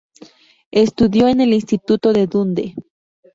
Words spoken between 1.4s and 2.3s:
el Instituto de